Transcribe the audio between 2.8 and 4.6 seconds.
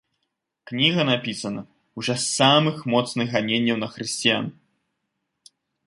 моцных ганенняў на хрысціян.